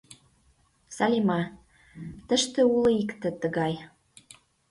Салима... 0.95 1.41
тыште 2.27 2.61
уло 2.73 2.89
икте 3.01 3.29
тыгай... 3.41 3.73